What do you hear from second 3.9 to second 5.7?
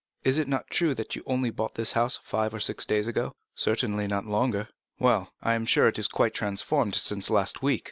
not longer." "Well, I am